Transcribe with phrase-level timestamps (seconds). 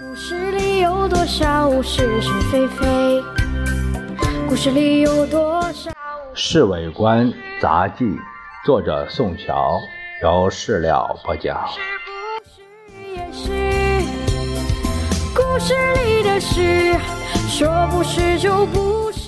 [0.00, 3.22] 故事里有多少是是非非？
[4.48, 5.90] 故事里有多少？
[6.32, 7.30] 《侍卫官
[7.60, 8.06] 杂记》，
[8.64, 9.78] 作者宋乔，
[10.22, 11.68] 由事了播讲。
[11.68, 12.62] 是不是
[13.12, 13.50] 也是？
[15.34, 16.96] 故事里的事，
[17.50, 19.21] 说不是就不是。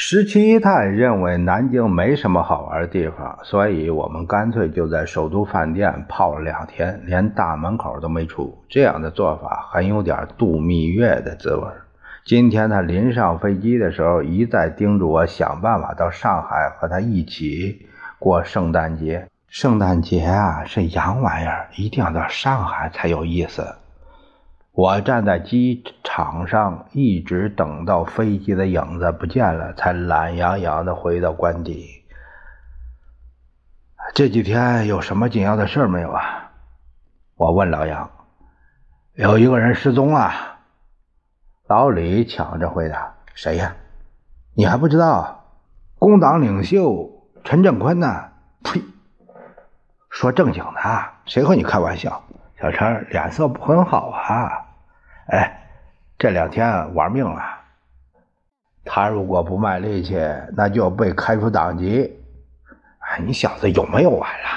[0.00, 8.56] 十七姨太认为南京没什么好玩的地方，所以我们干脆就在首都饭店泡了两天，连大门口都没出。
[8.68, 11.64] 这样的做法很有点度蜜月的滋味。
[12.24, 17.88] 今天他临上飞机的时候，一再叮嘱我想办法到上海和他一起
[18.20, 19.26] 过圣诞节。
[19.48, 23.66] 圣诞节啊是洋玩意儿，一定要到上海才有意思。
[24.78, 32.04] 我站在机场上，一直等到飞机的影子不见了，才懒洋洋的回到官邸。
[34.14, 36.52] 这几天有什么紧要的事没有啊？
[37.34, 38.08] 我问老杨。
[39.14, 40.30] 有一个人失踪了。
[41.66, 43.74] 老李抢着回答：“谁呀？
[44.54, 45.44] 你还不知道？
[45.98, 48.28] 工党领袖陈振坤呢？”
[48.62, 48.80] 呸！
[50.08, 50.80] 说正经的，
[51.24, 52.22] 谁和你开玩笑？
[52.60, 54.66] 小陈脸色不很好啊。
[55.28, 55.60] 哎，
[56.18, 57.42] 这两天玩命了。
[58.84, 60.18] 他如果不卖力气，
[60.56, 62.18] 那就要被开除党籍。
[63.00, 64.48] 哎，你小子有没有完了？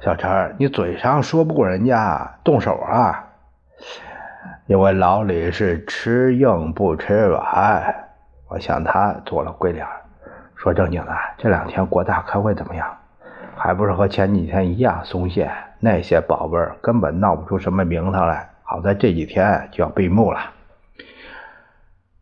[0.00, 3.28] 小陈，你嘴上说不过人家，动手啊！
[4.66, 7.94] 因为老李是吃硬不吃软，
[8.48, 9.86] 我向他做了鬼脸。
[10.56, 12.96] 说正经的，这两天国大开会怎么样？
[13.56, 15.50] 还不是和前几天一样松懈？
[15.78, 18.48] 那些宝贝儿根本闹不出什么名堂来。
[18.72, 20.40] 好在这几天就要闭幕了。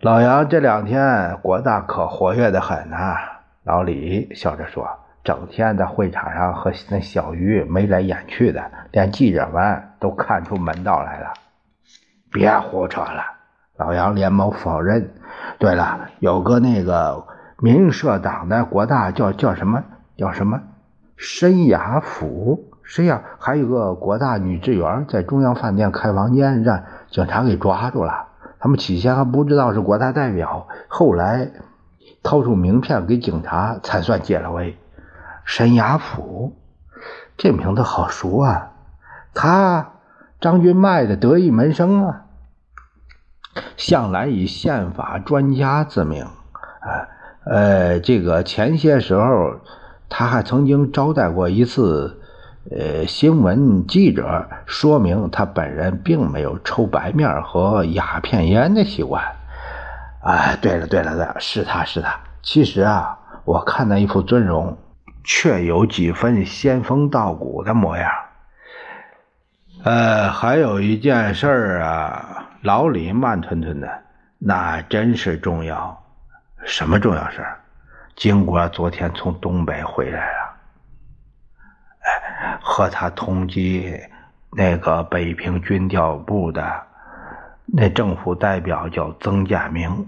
[0.00, 3.16] 老杨这两天国大可活跃的很呐。
[3.62, 4.90] 老李笑着说
[5.22, 11.32] ：“整天在会场上和那小鱼眉来眼去的，连记者们都看出门道来了。”
[12.32, 13.22] 别胡扯了！
[13.76, 15.14] 老杨连忙否认。
[15.60, 17.24] 对了，有个那个
[17.58, 19.84] 民社党的国大叫叫什么？
[20.16, 20.60] 叫什么？
[21.16, 22.71] 申雅府。
[22.84, 23.22] 谁呀？
[23.38, 28.26] 还有个国大女职员在中央饭店开房间，让警察给抓住了。
[28.58, 31.50] 他们起先还不知道是国大代表，后来
[32.22, 34.76] 掏出名片给警察，才算解了围。
[35.44, 36.56] 沈雅甫，
[37.36, 38.72] 这名字好熟啊！
[39.32, 39.92] 他
[40.40, 42.26] 张君迈的得意门生啊，
[43.76, 46.26] 向来以宪法专家自名。
[46.82, 47.08] 呃
[47.44, 49.56] 呃，这个前些时候
[50.08, 52.18] 他还曾经招待过一次。
[52.70, 59.24] 呃，新闻记者说明，他本人并没有抽白面和鸦片烟的习惯。
[60.22, 62.20] 哎，对了，对了，对，是他是他。
[62.40, 64.78] 其实啊，我看那一副尊容，
[65.24, 68.08] 确有几分仙风道骨的模样。
[69.82, 73.88] 呃，还有一件事儿啊，老李慢吞吞的，
[74.38, 76.00] 那真是重要。
[76.64, 77.58] 什么重要事儿？
[78.14, 80.41] 金国昨天从东北回来了。
[82.60, 83.98] 和他同级
[84.50, 86.86] 那个北平军调部的
[87.66, 90.06] 那政府代表叫曾建明，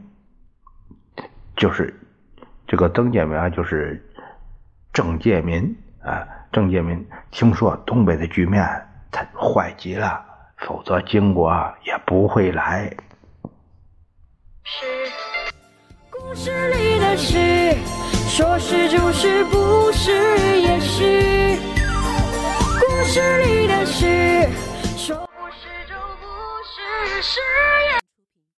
[1.56, 1.94] 就是
[2.67, 4.05] 这个曾建明就是
[4.93, 8.62] 郑介民啊，郑介民听说东北的局面
[9.11, 10.25] 他坏极了，
[10.59, 11.53] 否则金国
[11.84, 12.93] 也不会来。
[14.62, 14.87] 是
[16.11, 17.39] 故事里的事，
[18.28, 20.12] 说是就是，不是
[20.61, 21.44] 也是。